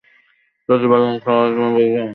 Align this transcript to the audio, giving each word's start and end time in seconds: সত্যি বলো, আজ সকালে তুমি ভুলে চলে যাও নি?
সত্যি 0.69 0.87
বলো, 0.87 1.05
আজ 1.07 1.17
সকালে 1.19 1.49
তুমি 1.49 1.69
ভুলে 1.69 1.85
চলে 1.85 1.95
যাও 1.95 2.03
নি? 2.03 2.09